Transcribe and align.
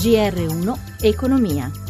GR1 0.00 0.78
Economia. 1.02 1.89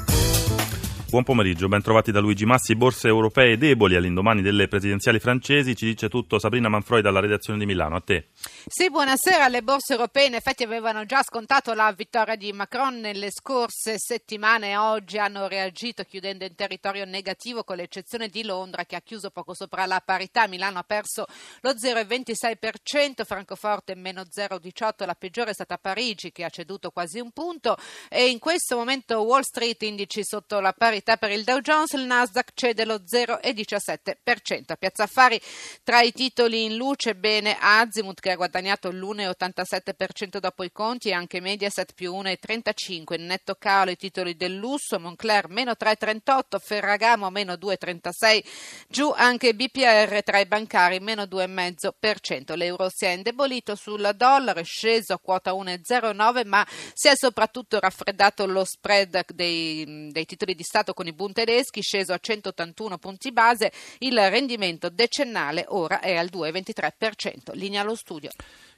Buon 1.10 1.25
pomeriggio, 1.25 1.67
ben 1.67 1.83
trovati 1.83 2.12
da 2.12 2.20
Luigi 2.20 2.44
Massi. 2.44 2.76
Borse 2.76 3.08
europee 3.08 3.58
deboli 3.58 3.97
all'indomani 3.97 4.42
delle 4.42 4.68
presidenziali 4.68 5.18
francesi. 5.18 5.75
Ci 5.75 5.86
dice 5.86 6.08
tutto 6.08 6.38
Sabrina 6.38 6.68
Manfroi 6.68 7.02
dalla 7.02 7.18
redazione 7.18 7.58
di 7.58 7.67
Milano. 7.67 7.97
A 7.97 8.00
te. 8.00 8.29
Sì, 8.64 8.90
buonasera. 8.90 9.48
Le 9.48 9.62
borse 9.62 9.95
europee 9.95 10.27
in 10.27 10.34
effetti 10.34 10.62
avevano 10.62 11.04
già 11.06 11.20
scontato 11.24 11.74
la 11.74 11.91
vittoria 11.91 12.36
di 12.36 12.52
Macron 12.52 13.00
nelle 13.00 13.32
scorse 13.32 13.96
settimane 13.98 14.77
oggi 14.77 15.18
hanno 15.18 15.48
reagito 15.48 16.04
chiudendo 16.04 16.45
in 16.45 16.54
territorio 16.54 17.04
negativo 17.04 17.64
con 17.64 17.74
l'eccezione 17.74 18.29
di 18.29 18.45
Londra 18.45 18.84
che 18.84 18.95
ha 18.95 19.00
chiuso 19.00 19.30
poco 19.30 19.52
sopra 19.52 19.86
la 19.86 20.00
parità. 20.04 20.46
Milano 20.46 20.79
ha 20.79 20.84
perso 20.84 21.27
lo 21.62 21.72
0,26%, 21.72 23.24
Francoforte 23.24 23.96
meno 23.96 24.22
0,18%, 24.22 25.06
la 25.06 25.16
peggiore 25.16 25.50
è 25.50 25.55
stata 25.55 25.77
Parigi 25.77 26.30
che 26.30 26.45
ha 26.45 26.50
ceduto 26.50 26.92
quasi 26.92 27.19
un 27.19 27.33
punto 27.33 27.77
e 28.08 28.28
in 28.28 28.38
questo 28.38 28.77
momento 28.77 29.22
Wall 29.22 29.41
Street 29.41 29.83
indici 29.83 30.22
sotto 30.22 30.61
la 30.61 30.72
parità 30.72 30.98
parità 31.00 31.16
per 31.16 31.30
il 31.30 31.45
Dow 31.45 31.60
Jones, 31.60 31.92
il 31.92 32.04
Nasdaq 32.04 32.50
cede 32.54 32.84
lo 32.84 32.96
0,17%. 32.96 34.72
A 34.72 34.77
Piazza 34.77 35.04
Affari 35.04 35.41
tra 35.82 36.02
i 36.02 36.12
titoli 36.12 36.64
in 36.64 36.77
luce 36.77 37.14
bene 37.14 37.56
Azimut 37.58 38.20
che 38.20 38.32
ha 38.32 38.36
guadagnato 38.36 38.91
l'1,87% 38.91 40.38
dopo 40.38 40.62
i 40.62 40.70
conti 40.70 41.08
e 41.08 41.12
anche 41.12 41.41
Mediaset 41.41 41.94
più 41.94 42.12
1,35%. 42.14 43.14
In 43.18 43.27
netto 43.27 43.55
calo 43.55 43.91
i 43.91 43.96
titoli 43.96 44.36
del 44.36 44.55
lusso, 44.55 44.98
Moncler 44.98 45.48
meno 45.48 45.72
3,38%, 45.72 46.58
Ferragamo 46.58 47.30
meno 47.30 47.55
2,36%, 47.55 48.44
giù 48.88 49.10
anche 49.14 49.55
BPR 49.55 50.22
tra 50.22 50.38
i 50.38 50.46
bancari 50.46 51.00
meno 51.00 51.22
2,5%. 51.22 52.56
L'euro 52.56 52.88
si 52.92 53.06
è 53.06 53.10
indebolito 53.10 53.74
sul 53.74 54.12
dollaro, 54.14 54.60
è 54.60 54.64
sceso 54.64 55.14
a 55.14 55.19
quota 55.19 55.52
1,09 55.52 56.47
ma 56.47 56.66
si 56.92 57.08
è 57.08 57.12
soprattutto 57.14 57.78
raffreddato 57.80 58.47
lo 58.47 58.64
spread 58.64 59.25
dei, 59.32 60.08
dei 60.10 60.25
titoli 60.27 60.55
di 60.55 60.62
Stato 60.62 60.89
con 60.94 61.06
i 61.06 61.12
Bund 61.12 61.34
tedeschi, 61.34 61.80
sceso 61.83 62.12
a 62.12 62.19
181 62.19 62.98
punti 62.98 63.33
base, 63.33 63.72
il 63.98 64.19
rendimento 64.30 64.88
decennale 64.88 65.64
ora 65.69 66.00
è 66.00 66.16
al 66.16 66.28
2,23%. 66.32 67.55
Linea 67.55 67.82
allo 67.82 67.94
studio. 67.94 68.30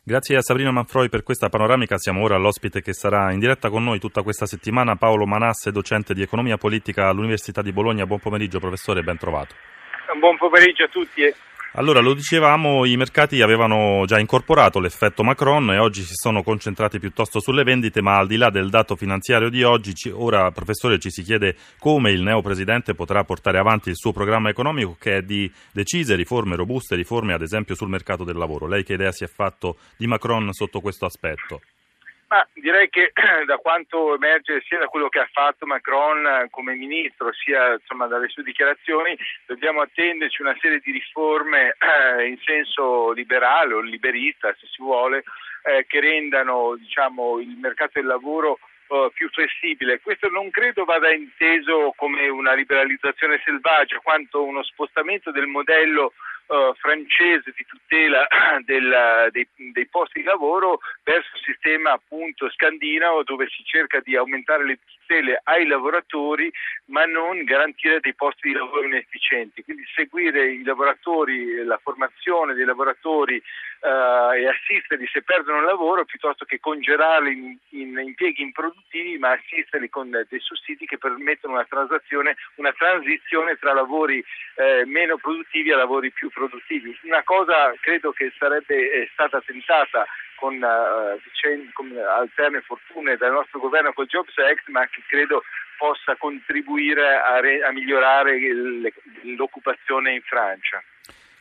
Grazie 0.04 0.36
a 0.36 0.41
Sabrina 0.41 0.72
Manfroi 0.72 1.08
per 1.08 1.22
questa 1.22 1.48
panoramica. 1.48 1.96
Siamo 1.96 2.22
ora 2.22 2.34
all'ospite 2.34 2.82
che 2.82 2.92
sarà 2.92 3.32
in 3.32 3.38
diretta 3.38 3.70
con 3.70 3.84
noi 3.84 4.00
tutta 4.00 4.22
questa 4.22 4.46
settimana, 4.46 4.96
Paolo 4.96 5.27
Manasse, 5.27 5.70
docente 5.70 6.12
di 6.12 6.22
economia 6.22 6.56
politica 6.56 7.08
all'Università 7.08 7.62
di 7.62 7.72
Bologna. 7.72 8.04
Buon 8.04 8.19
pomeriggio 8.19 8.58
professore, 8.58 9.02
ben 9.02 9.16
trovato. 9.16 9.54
Buon 10.19 10.36
pomeriggio 10.38 10.84
a 10.84 10.88
tutti. 10.88 11.22
Allora, 11.75 12.01
lo 12.01 12.12
dicevamo, 12.12 12.84
i 12.84 12.98
mercati 12.98 13.41
avevano 13.41 14.05
già 14.05 14.19
incorporato 14.19 14.78
l'effetto 14.78 15.25
Macron 15.25 15.73
e 15.73 15.78
oggi 15.78 16.03
si 16.03 16.12
sono 16.12 16.42
concentrati 16.42 16.98
piuttosto 16.98 17.41
sulle 17.41 17.62
vendite, 17.62 18.03
ma 18.03 18.19
al 18.19 18.27
di 18.27 18.37
là 18.37 18.51
del 18.51 18.69
dato 18.69 18.95
finanziario 18.95 19.48
di 19.48 19.62
oggi, 19.62 19.95
ora, 20.12 20.50
professore, 20.50 20.98
ci 20.98 21.09
si 21.09 21.23
chiede 21.23 21.56
come 21.78 22.11
il 22.11 22.20
neopresidente 22.20 22.93
potrà 22.93 23.25
portare 23.25 23.59
avanti 23.59 23.89
il 23.89 23.97
suo 23.97 24.12
programma 24.12 24.50
economico 24.50 24.98
che 25.00 25.17
è 25.17 25.23
di 25.23 25.50
decise 25.73 26.15
riforme, 26.15 26.56
robuste 26.56 26.95
riforme, 26.95 27.33
ad 27.33 27.41
esempio 27.41 27.75
sul 27.75 27.89
mercato 27.89 28.23
del 28.23 28.37
lavoro. 28.37 28.67
Lei 28.67 28.84
che 28.84 28.93
idea 28.93 29.11
si 29.11 29.25
è 29.25 29.28
fatto 29.28 29.78
di 29.97 30.06
Macron 30.06 30.53
sotto 30.53 30.81
questo 30.81 31.06
aspetto? 31.06 31.62
Ma 32.33 32.48
direi 32.55 32.88
che 32.88 33.12
da 33.44 33.58
quanto 33.58 34.14
emerge 34.14 34.62
sia 34.66 34.78
da 34.78 34.86
quello 34.86 35.11
che 35.11 35.19
ha 35.19 35.28
fatto 35.30 35.66
Macron 35.66 36.27
eh, 36.27 36.48
come 36.48 36.75
ministro, 36.75 37.30
sia 37.34 37.75
insomma, 37.75 38.06
dalle 38.06 38.30
sue 38.30 38.42
dichiarazioni, 38.42 39.14
dobbiamo 39.44 39.83
attenderci 39.83 40.41
una 40.41 40.56
serie 40.58 40.80
di 40.83 40.92
riforme 40.92 41.77
eh, 41.77 42.28
in 42.28 42.38
senso 42.42 43.12
liberale 43.12 43.75
o 43.75 43.80
liberista, 43.80 44.50
se 44.58 44.66
si 44.66 44.80
vuole, 44.80 45.25
eh, 45.64 45.84
che 45.86 46.00
rendano 46.00 46.75
diciamo, 46.77 47.38
il 47.38 47.55
mercato 47.60 48.00
del 48.00 48.06
lavoro 48.06 48.58
eh, 48.88 49.10
più 49.12 49.28
flessibile. 49.28 50.00
Questo 50.00 50.30
non 50.30 50.48
credo 50.48 50.84
vada 50.84 51.12
inteso 51.12 51.93
come 51.97 52.28
una 52.28 52.54
liberalizzazione 52.54 53.43
selvaggia, 53.44 54.00
quanto 54.03 54.43
uno 54.43 54.62
spostamento 54.62 55.32
del 55.32 55.49
modello 55.49 56.14
uh, 56.52 56.74
francese 56.74 57.52
di 57.56 57.64
tutela 57.64 58.26
del, 58.64 59.28
dei, 59.30 59.48
dei, 59.72 59.86
posti 59.86 60.20
di 60.20 60.26
lavoro 60.26 60.80
verso 61.02 61.30
il 61.34 61.42
sistema 61.44 61.92
appunto 61.92 62.50
scandinavo 62.50 63.22
dove 63.24 63.48
si 63.48 63.64
cerca 63.64 64.00
di 64.00 64.16
aumentare 64.16 64.64
le 64.64 64.78
tutele 64.84 65.40
ai 65.44 65.66
lavoratori 65.66 66.52
ma 66.86 67.04
non 67.04 67.42
garantire 67.44 68.00
dei 68.00 68.14
posti 68.14 68.48
di 68.48 68.54
lavoro 68.54 68.84
inefficienti. 68.84 69.64
Quindi 69.64 69.84
seguire 69.94 70.52
i 70.52 70.62
lavoratori, 70.62 71.64
la 71.64 71.78
formazione 71.82 72.54
dei 72.54 72.64
lavoratori 72.64 73.36
uh, 73.80 74.32
e 74.32 74.48
assisterli 74.48 75.06
se 75.10 75.22
perdono 75.22 75.60
il 75.60 75.64
lavoro 75.64 76.04
piuttosto 76.04 76.44
che 76.44 76.60
congelarli 76.60 77.32
in, 77.32 77.56
in 77.70 77.98
impieghi 77.98 78.42
improduttivi 78.42 79.19
ma 79.19 79.32
assisterli 79.32 79.88
con 79.88 80.10
dei 80.10 80.40
sussidi 80.40 80.86
che 80.86 80.98
permettono 80.98 81.54
una 81.54 81.66
una 82.56 82.72
transizione 82.72 83.56
tra 83.56 83.72
lavori 83.72 84.22
eh, 84.56 84.84
meno 84.86 85.16
produttivi 85.16 85.72
a 85.72 85.76
lavori 85.76 86.10
più 86.10 86.28
produttivi. 86.28 86.41
Una 87.03 87.22
cosa 87.22 87.72
credo 87.80 88.12
che 88.12 88.32
sarebbe 88.38 88.91
eh, 88.92 89.08
stata 89.12 89.41
tentata 89.41 90.06
con, 90.36 90.54
uh, 90.56 91.72
con 91.72 91.97
alterne 91.97 92.60
fortune 92.62 93.16
dal 93.16 93.32
nostro 93.32 93.60
governo 93.60 93.92
col 93.92 94.06
Jobs 94.06 94.36
Act, 94.38 94.69
ma 94.69 94.86
che 94.86 95.02
credo 95.06 95.44
possa 95.76 96.16
contribuire 96.16 97.16
a, 97.16 97.41
re, 97.41 97.62
a 97.62 97.70
migliorare 97.72 98.38
l'occupazione 99.22 100.12
in 100.12 100.22
Francia. 100.22 100.82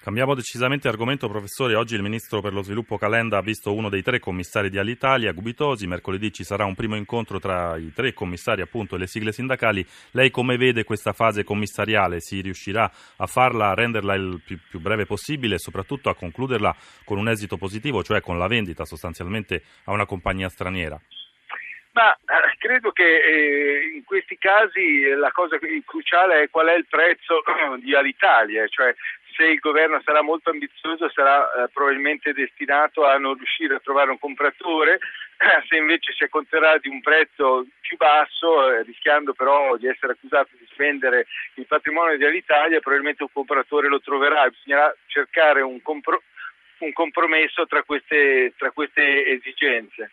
Cambiamo 0.03 0.33
decisamente 0.33 0.87
argomento, 0.87 1.29
professore. 1.29 1.75
Oggi 1.75 1.93
il 1.93 2.01
ministro 2.01 2.41
per 2.41 2.53
lo 2.53 2.63
sviluppo 2.63 2.97
Calenda 2.97 3.37
ha 3.37 3.41
visto 3.43 3.71
uno 3.71 3.87
dei 3.87 4.01
tre 4.01 4.17
commissari 4.17 4.71
di 4.71 4.79
Alitalia, 4.79 5.31
Gubitosi. 5.31 5.85
Mercoledì 5.85 6.33
ci 6.33 6.43
sarà 6.43 6.65
un 6.65 6.73
primo 6.73 6.95
incontro 6.95 7.39
tra 7.39 7.77
i 7.77 7.93
tre 7.93 8.11
commissari 8.11 8.61
appunto, 8.61 8.95
e 8.95 8.97
le 8.97 9.05
sigle 9.05 9.31
sindacali. 9.31 9.85
Lei 10.13 10.31
come 10.31 10.57
vede 10.57 10.85
questa 10.85 11.13
fase 11.13 11.43
commissariale? 11.43 12.19
Si 12.19 12.41
riuscirà 12.41 12.91
a 13.17 13.27
farla, 13.27 13.69
a 13.69 13.73
renderla 13.75 14.15
il 14.15 14.41
più, 14.43 14.57
più 14.67 14.79
breve 14.79 15.05
possibile 15.05 15.55
e 15.55 15.59
soprattutto 15.59 16.09
a 16.09 16.15
concluderla 16.15 16.75
con 17.05 17.19
un 17.19 17.29
esito 17.29 17.57
positivo, 17.57 18.01
cioè 18.01 18.21
con 18.21 18.39
la 18.39 18.47
vendita 18.47 18.85
sostanzialmente 18.85 19.61
a 19.83 19.91
una 19.91 20.07
compagnia 20.07 20.49
straniera? 20.49 20.99
Ma 21.93 22.13
eh, 22.13 22.55
credo 22.57 22.91
che 22.91 23.03
eh, 23.03 23.91
in 23.95 24.03
questi 24.05 24.37
casi 24.37 25.09
la 25.09 25.31
cosa 25.31 25.59
cruciale 25.85 26.43
è 26.43 26.49
qual 26.49 26.67
è 26.67 26.75
il 26.75 26.85
prezzo 26.89 27.43
di 27.83 27.93
Alitalia, 27.93 28.65
cioè 28.67 28.95
se 29.41 29.47
il 29.47 29.59
governo 29.59 29.99
sarà 30.05 30.21
molto 30.21 30.51
ambizioso 30.51 31.09
sarà 31.09 31.41
eh, 31.41 31.69
probabilmente 31.73 32.31
destinato 32.31 33.05
a 33.07 33.17
non 33.17 33.33
riuscire 33.33 33.73
a 33.73 33.79
trovare 33.79 34.11
un 34.11 34.19
compratore, 34.19 34.99
se 35.67 35.77
invece 35.77 36.13
si 36.13 36.23
acconterà 36.23 36.77
di 36.77 36.89
un 36.89 37.01
prezzo 37.01 37.65
più 37.81 37.97
basso, 37.97 38.71
eh, 38.71 38.83
rischiando 38.83 39.33
però 39.33 39.77
di 39.77 39.87
essere 39.87 40.13
accusato 40.13 40.49
di 40.59 40.67
spendere 40.71 41.25
il 41.55 41.65
patrimonio 41.65 42.17
di 42.17 42.25
Alitalia, 42.25 42.79
probabilmente 42.79 43.23
un 43.23 43.31
compratore 43.33 43.87
lo 43.87 43.99
troverà, 43.99 44.47
bisognerà 44.47 44.95
cercare 45.07 45.61
un, 45.61 45.81
compro- 45.81 46.21
un 46.79 46.93
compromesso 46.93 47.65
tra 47.65 47.81
queste, 47.81 48.53
tra 48.57 48.69
queste 48.69 49.25
esigenze. 49.25 50.11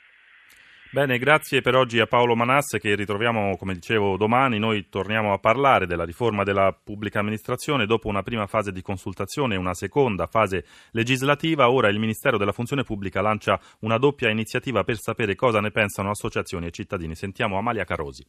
Bene, 0.90 1.18
grazie 1.18 1.60
per 1.60 1.74
oggi 1.74 2.00
a 2.00 2.06
Paolo 2.06 2.34
Manasse 2.34 2.78
che 2.78 2.94
ritroviamo, 2.94 3.58
come 3.58 3.74
dicevo, 3.74 4.16
domani. 4.16 4.58
Noi 4.58 4.88
torniamo 4.88 5.34
a 5.34 5.38
parlare 5.38 5.86
della 5.86 6.04
riforma 6.04 6.44
della 6.44 6.72
pubblica 6.72 7.18
amministrazione 7.18 7.84
dopo 7.84 8.08
una 8.08 8.22
prima 8.22 8.46
fase 8.46 8.72
di 8.72 8.80
consultazione 8.80 9.54
e 9.54 9.58
una 9.58 9.74
seconda 9.74 10.26
fase 10.26 10.64
legislativa. 10.92 11.70
Ora 11.70 11.88
il 11.88 11.98
Ministero 11.98 12.38
della 12.38 12.52
Funzione 12.52 12.84
Pubblica 12.84 13.20
lancia 13.20 13.60
una 13.80 13.98
doppia 13.98 14.30
iniziativa 14.30 14.82
per 14.82 14.96
sapere 14.96 15.34
cosa 15.34 15.60
ne 15.60 15.70
pensano 15.70 16.08
associazioni 16.08 16.68
e 16.68 16.70
cittadini. 16.70 17.14
Sentiamo 17.14 17.58
Amalia 17.58 17.84
Carosi. 17.84 18.24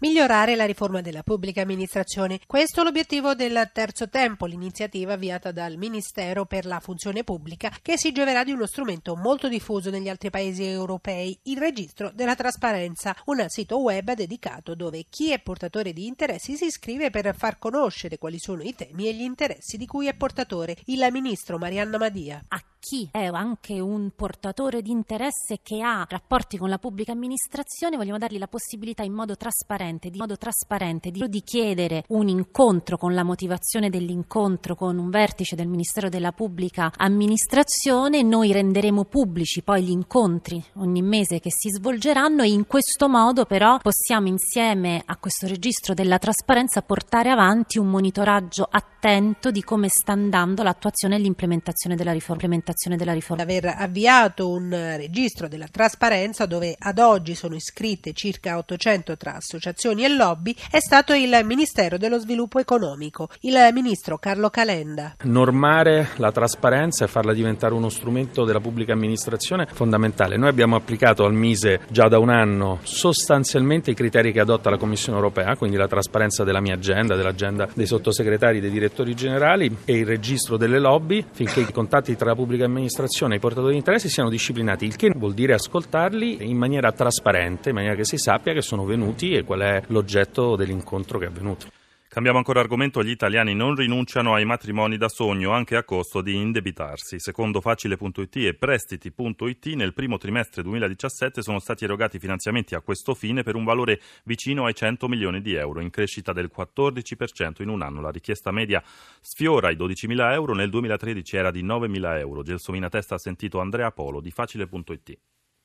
Migliorare 0.00 0.54
la 0.54 0.64
riforma 0.64 1.00
della 1.00 1.24
pubblica 1.24 1.62
amministrazione. 1.62 2.38
Questo 2.46 2.82
è 2.82 2.84
l'obiettivo 2.84 3.34
del 3.34 3.68
terzo 3.72 4.08
tempo, 4.08 4.46
l'iniziativa 4.46 5.14
avviata 5.14 5.50
dal 5.50 5.76
Ministero 5.76 6.44
per 6.44 6.66
la 6.66 6.78
funzione 6.78 7.24
pubblica, 7.24 7.76
che 7.82 7.98
si 7.98 8.12
gioverà 8.12 8.44
di 8.44 8.52
uno 8.52 8.66
strumento 8.66 9.16
molto 9.16 9.48
diffuso 9.48 9.90
negli 9.90 10.08
altri 10.08 10.30
paesi 10.30 10.62
europei, 10.62 11.36
il 11.46 11.58
registro 11.58 12.12
della 12.14 12.36
trasparenza, 12.36 13.16
un 13.24 13.44
sito 13.48 13.80
web 13.80 14.12
dedicato 14.12 14.76
dove 14.76 15.06
chi 15.10 15.32
è 15.32 15.40
portatore 15.40 15.92
di 15.92 16.06
interessi 16.06 16.54
si 16.54 16.66
iscrive 16.66 17.10
per 17.10 17.34
far 17.34 17.58
conoscere 17.58 18.18
quali 18.18 18.38
sono 18.38 18.62
i 18.62 18.76
temi 18.76 19.08
e 19.08 19.14
gli 19.14 19.22
interessi 19.22 19.76
di 19.76 19.86
cui 19.86 20.06
è 20.06 20.14
portatore. 20.14 20.76
Il 20.84 21.04
ministro 21.10 21.58
Marianna 21.58 21.98
Madia. 21.98 22.44
A 22.46 22.62
chi 22.78 23.08
è 23.10 23.24
anche 23.24 23.80
un 23.80 24.12
portatore 24.14 24.80
di 24.80 24.92
interesse 24.92 25.58
che 25.60 25.82
ha 25.82 26.06
rapporti 26.08 26.56
con 26.56 26.68
la 26.68 26.78
pubblica 26.78 27.10
amministrazione, 27.10 27.96
vogliamo 27.96 28.18
dargli 28.18 28.38
la 28.38 28.46
possibilità 28.46 29.02
in 29.02 29.12
modo 29.12 29.36
trasparente 29.36 29.86
trasparente, 29.88 30.10
di 30.10 30.18
modo 30.18 30.36
trasparente, 30.36 31.10
di, 31.10 31.24
di 31.28 31.42
chiedere 31.42 32.04
un 32.08 32.28
incontro 32.28 32.98
con 32.98 33.14
la 33.14 33.22
motivazione 33.22 33.88
dell'incontro 33.88 34.74
con 34.74 34.98
un 34.98 35.08
vertice 35.08 35.56
del 35.56 35.66
Ministero 35.66 36.08
della 36.08 36.32
Pubblica 36.32 36.92
Amministrazione, 36.96 38.22
noi 38.22 38.52
renderemo 38.52 39.04
pubblici 39.04 39.62
poi 39.62 39.84
gli 39.84 39.90
incontri 39.90 40.62
ogni 40.74 41.02
mese 41.02 41.40
che 41.40 41.50
si 41.50 41.70
svolgeranno 41.70 42.42
e 42.42 42.48
in 42.48 42.66
questo 42.66 43.08
modo 43.08 43.46
però 43.46 43.78
possiamo 43.78 44.28
insieme 44.28 45.02
a 45.04 45.16
questo 45.16 45.46
registro 45.46 45.94
della 45.94 46.18
trasparenza 46.18 46.82
portare 46.82 47.30
avanti 47.30 47.78
un 47.78 47.88
monitoraggio 47.88 48.68
attento 48.70 49.50
di 49.50 49.62
come 49.62 49.88
sta 49.88 50.12
andando 50.12 50.62
l'attuazione 50.62 51.16
e 51.16 51.18
l'implementazione 51.18 51.96
della 51.96 52.12
riforma, 52.12 52.56
della 52.96 53.12
riforma. 53.12 53.42
Aver 53.42 53.66
avviato 53.66 54.50
un 54.50 54.70
registro 54.96 55.48
della 55.48 55.68
trasparenza 55.68 56.46
dove 56.46 56.74
ad 56.78 56.98
oggi 56.98 57.34
sono 57.34 57.54
iscritte 57.54 58.12
circa 58.12 58.58
800 58.58 59.16
tra 59.16 59.36
associazioni 59.36 59.76
e 59.80 60.08
lobby 60.08 60.52
è 60.72 60.80
stato 60.80 61.14
il 61.14 61.40
Ministero 61.44 61.98
dello 61.98 62.18
Sviluppo 62.18 62.58
Economico, 62.58 63.28
il 63.42 63.56
ministro 63.72 64.18
Carlo 64.18 64.50
Calenda. 64.50 65.14
Normare 65.22 66.08
la 66.16 66.32
trasparenza 66.32 67.04
e 67.04 67.08
farla 67.08 67.32
diventare 67.32 67.74
uno 67.74 67.88
strumento 67.88 68.44
della 68.44 68.58
pubblica 68.58 68.94
amministrazione 68.94 69.68
è 69.70 69.72
fondamentale. 69.72 70.36
Noi 70.36 70.48
abbiamo 70.48 70.74
applicato 70.74 71.24
al 71.24 71.32
Mise 71.32 71.82
già 71.90 72.08
da 72.08 72.18
un 72.18 72.30
anno 72.30 72.80
sostanzialmente 72.82 73.92
i 73.92 73.94
criteri 73.94 74.32
che 74.32 74.40
adotta 74.40 74.68
la 74.68 74.78
Commissione 74.78 75.16
europea, 75.16 75.54
quindi 75.54 75.76
la 75.76 75.86
trasparenza 75.86 76.42
della 76.42 76.60
mia 76.60 76.74
agenda, 76.74 77.14
dell'agenda 77.14 77.68
dei 77.72 77.86
sottosegretari, 77.86 78.58
dei 78.58 78.70
direttori 78.70 79.14
generali 79.14 79.76
e 79.84 79.98
il 79.98 80.06
registro 80.06 80.56
delle 80.56 80.80
lobby 80.80 81.24
finché 81.30 81.60
i 81.60 81.72
contatti 81.72 82.16
tra 82.16 82.30
la 82.30 82.34
pubblica 82.34 82.64
amministrazione 82.64 83.34
e 83.34 83.36
i 83.36 83.40
portatori 83.40 83.72
di 83.72 83.78
interessi 83.78 84.08
siano 84.08 84.28
disciplinati, 84.28 84.86
il 84.86 84.96
che 84.96 85.12
vuol 85.14 85.34
dire 85.34 85.54
ascoltarli 85.54 86.48
in 86.48 86.56
maniera 86.56 86.90
trasparente, 86.90 87.68
in 87.68 87.76
maniera 87.76 87.94
che 87.94 88.04
si 88.04 88.18
sappia 88.18 88.52
che 88.52 88.62
sono 88.62 88.84
venuti 88.84 89.34
e 89.34 89.44
qual 89.44 89.60
è 89.60 89.67
l'oggetto 89.88 90.56
dell'incontro 90.56 91.18
che 91.18 91.26
è 91.26 91.28
avvenuto. 91.28 91.66
Cambiamo 92.08 92.38
ancora 92.38 92.60
argomento, 92.60 93.02
gli 93.02 93.10
italiani 93.10 93.54
non 93.54 93.74
rinunciano 93.74 94.32
ai 94.32 94.46
matrimoni 94.46 94.96
da 94.96 95.10
sogno 95.10 95.52
anche 95.52 95.76
a 95.76 95.84
costo 95.84 96.22
di 96.22 96.34
indebitarsi. 96.34 97.20
Secondo 97.20 97.60
facile.it 97.60 98.36
e 98.36 98.54
prestiti.it 98.54 99.66
nel 99.74 99.92
primo 99.92 100.16
trimestre 100.16 100.62
2017 100.62 101.42
sono 101.42 101.58
stati 101.58 101.84
erogati 101.84 102.18
finanziamenti 102.18 102.74
a 102.74 102.80
questo 102.80 103.12
fine 103.14 103.42
per 103.42 103.56
un 103.56 103.64
valore 103.64 104.00
vicino 104.24 104.64
ai 104.64 104.74
100 104.74 105.06
milioni 105.06 105.42
di 105.42 105.52
euro, 105.52 105.80
in 105.80 105.90
crescita 105.90 106.32
del 106.32 106.50
14% 106.52 107.60
in 107.60 107.68
un 107.68 107.82
anno. 107.82 108.00
La 108.00 108.10
richiesta 108.10 108.50
media 108.52 108.82
sfiora 109.20 109.70
i 109.70 109.76
12.000 109.76 110.32
euro, 110.32 110.54
nel 110.54 110.70
2013 110.70 111.36
era 111.36 111.50
di 111.50 111.62
9.000 111.62 112.18
euro. 112.20 112.42
Gelsomina 112.42 112.88
Testa 112.88 113.16
ha 113.16 113.18
sentito 113.18 113.60
Andrea 113.60 113.92
Polo 113.92 114.20
di 114.20 114.30
facile.it. 114.30 115.18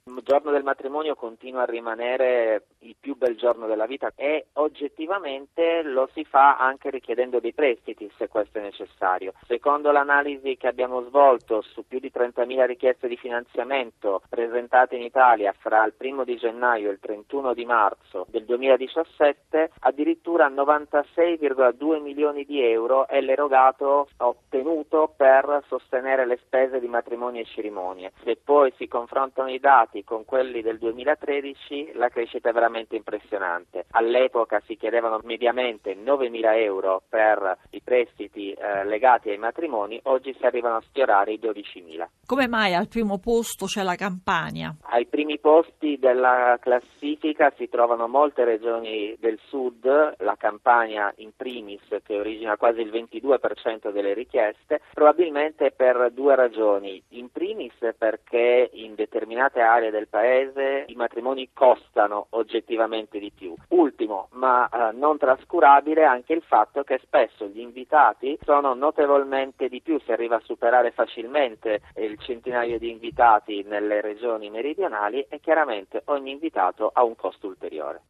Il 0.05 0.21
giorno 0.23 0.51
del 0.51 0.63
matrimonio 0.63 1.15
continua 1.15 1.61
a 1.61 1.65
rimanere 1.65 2.65
il 2.83 2.95
più 3.00 3.15
bel 3.15 3.35
giorno 3.35 3.68
della 3.68 3.85
vita 3.85 4.12
e 4.15 4.47
oggettivamente 4.53 5.81
lo 5.83 6.09
si 6.13 6.24
fa 6.24 6.57
anche 6.57 6.89
richiedendo 6.89 7.39
dei 7.39 7.53
prestiti 7.53 8.09
se 8.18 8.27
questo 8.27 8.59
è 8.59 8.62
necessario. 8.62 9.33
Secondo 9.47 9.91
l'analisi 9.91 10.57
che 10.57 10.68
abbiamo 10.68 11.01
svolto 11.03 11.62
su 11.62 11.85
più 11.88 12.00
di 12.00 12.12
30.000 12.13 12.65
richieste 12.65 13.07
di 13.07 13.18
finanziamento 13.18 14.21
presentate 14.30 14.95
in 14.95 15.03
Italia 15.03 15.53
fra 15.57 15.83
il 15.85 15.94
1 15.97 16.24
di 16.24 16.38
gennaio 16.38 16.89
e 16.89 16.94
il 16.94 17.00
31 17.00 17.53
di 17.53 17.65
marzo 17.65 18.25
del 18.30 18.45
2017, 18.45 19.71
addirittura 19.79 20.50
96,2 20.50 22.01
milioni 22.01 22.45
di 22.45 22.62
euro 22.62 23.07
è 23.07 23.21
l'erogato 23.21 24.07
ottenuto 24.18 25.13
per 25.15 25.63
sostenere 25.68 26.25
le 26.25 26.39
spese 26.44 26.79
di 26.79 26.88
matrimoni 26.88 27.39
e 27.39 27.45
cerimonie. 27.45 28.12
Se 28.24 28.38
poi 28.44 28.74
si 28.77 28.88
confrontano 28.88 29.50
i 29.50 29.59
dati 29.59 30.03
con 30.03 30.25
quelli 30.25 30.62
del 30.62 30.77
2013 30.77 31.91
la 31.94 32.09
crescita 32.09 32.50
è 32.50 32.51
veramente 32.51 32.73
impressionante. 32.96 33.86
All'epoca 33.92 34.62
si 34.66 34.75
chiedevano 34.75 35.20
mediamente 35.24 35.96
9.000 35.96 36.58
euro 36.58 37.02
per 37.08 37.58
prestiti 37.83 38.51
eh, 38.51 38.85
legati 38.85 39.30
ai 39.30 39.38
matrimoni, 39.38 40.00
oggi 40.03 40.35
si 40.38 40.45
arrivano 40.45 40.77
a 40.77 40.81
sfiorare 40.81 41.33
i 41.33 41.39
12.000. 41.41 42.06
Come 42.25 42.47
mai 42.47 42.74
al 42.74 42.88
primo 42.88 43.19
posto 43.19 43.65
c'è 43.65 43.83
la 43.83 43.95
Campania? 43.95 44.75
Ai 44.81 45.06
primi 45.06 45.39
posti 45.39 45.97
della 46.00 46.57
classifica 46.59 47.51
si 47.57 47.69
trovano 47.69 48.07
molte 48.07 48.44
regioni 48.44 49.15
del 49.19 49.39
sud, 49.47 50.15
la 50.19 50.35
Campania 50.38 51.13
in 51.18 51.31
primis 51.35 51.81
che 52.03 52.18
origina 52.18 52.57
quasi 52.57 52.81
il 52.81 52.91
22% 52.91 53.91
delle 53.91 54.13
richieste, 54.13 54.81
probabilmente 54.94 55.71
per 55.71 56.12
due 56.12 56.36
ragioni. 56.36 57.01
In 57.09 57.31
primis 57.31 57.74
perché 57.97 58.69
in 58.74 58.95
determinate 58.95 59.59
aree 59.62 59.91
del 59.91 60.07
paese 60.07 60.86
i 60.88 60.95
matrimoni 60.95 61.50
costano 61.53 62.27
oggettivamente 62.31 63.19
di 63.19 63.31
più. 63.36 63.53
Ultimo, 63.69 64.27
ma 64.31 64.68
eh, 64.69 64.91
non 64.94 65.18
trascurabile, 65.18 66.03
anche 66.03 66.33
il 66.33 66.44
fatto 66.44 66.83
che 66.83 67.00
spesso 67.03 67.47
gli 67.47 67.59
invitati 67.74 68.38
sono 68.44 68.75
notevolmente 68.75 69.68
di 69.68 69.81
più, 69.81 70.00
si 70.06 70.12
arriva 70.12 70.36
a 70.36 70.42
superare 70.44 70.92
facilmente 70.92 71.81
il 71.96 72.20
centinaio 72.20 72.78
di 72.78 72.92
invitati 72.92 73.64
nelle 73.64 74.00
regioni 74.00 74.52
meridionali 74.52 75.25
e 75.28 75.40
chiaramente 75.40 76.04
ogni 76.06 76.31
invitato 76.31 76.92
ha 76.94 77.04
un 77.04 77.16
costo 77.16 77.48
ulteriore. 77.48 78.04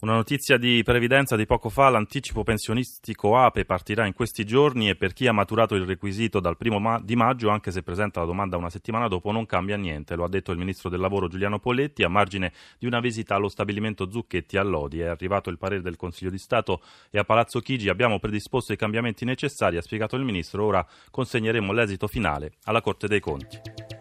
Una 0.00 0.14
notizia 0.14 0.58
di 0.58 0.80
previdenza 0.84 1.34
di 1.34 1.44
poco 1.44 1.70
fa, 1.70 1.88
l'anticipo 1.88 2.44
pensionistico 2.44 3.36
APE 3.36 3.64
partirà 3.64 4.06
in 4.06 4.12
questi 4.12 4.44
giorni 4.44 4.88
e 4.88 4.94
per 4.94 5.12
chi 5.12 5.26
ha 5.26 5.32
maturato 5.32 5.74
il 5.74 5.84
requisito 5.84 6.38
dal 6.38 6.56
primo 6.56 6.78
ma- 6.78 7.00
di 7.02 7.16
maggio, 7.16 7.48
anche 7.48 7.72
se 7.72 7.82
presenta 7.82 8.20
la 8.20 8.26
domanda 8.26 8.56
una 8.56 8.70
settimana 8.70 9.08
dopo, 9.08 9.32
non 9.32 9.44
cambia 9.44 9.76
niente, 9.76 10.14
lo 10.14 10.22
ha 10.22 10.28
detto 10.28 10.52
il 10.52 10.58
ministro 10.58 10.88
del 10.88 11.00
lavoro 11.00 11.26
Giuliano 11.26 11.58
Poletti 11.58 12.04
a 12.04 12.08
margine 12.08 12.52
di 12.78 12.86
una 12.86 13.00
visita 13.00 13.34
allo 13.34 13.48
stabilimento 13.48 14.08
Zucchetti 14.08 14.56
a 14.56 14.62
Lodi. 14.62 15.00
È 15.00 15.06
arrivato 15.06 15.50
il 15.50 15.58
parere 15.58 15.82
del 15.82 15.96
Consiglio 15.96 16.30
di 16.30 16.38
Stato 16.38 16.80
e 17.10 17.18
a 17.18 17.24
Palazzo 17.24 17.58
Chigi 17.58 17.88
abbiamo 17.88 18.20
predisposto 18.20 18.72
i 18.72 18.76
cambiamenti 18.76 19.24
necessari, 19.24 19.78
ha 19.78 19.82
spiegato 19.82 20.14
il 20.14 20.22
ministro, 20.22 20.64
ora 20.64 20.86
consegneremo 21.10 21.72
l'esito 21.72 22.06
finale 22.06 22.52
alla 22.66 22.80
Corte 22.80 23.08
dei 23.08 23.18
Conti. 23.18 23.97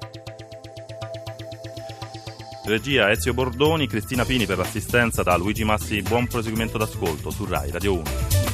Regia 2.68 3.10
Ezio 3.10 3.34
Bordoni, 3.34 3.88
Cristina 3.88 4.26
Pini 4.26 4.46
per 4.46 4.58
l'assistenza 4.58 5.24
da 5.24 5.38
Luigi 5.38 5.64
Massi. 5.64 6.02
Buon 6.02 6.28
proseguimento 6.28 6.78
d'ascolto 6.78 7.30
su 7.30 7.46
Rai 7.46 7.72
Radio 7.72 7.94
1. 7.94 8.47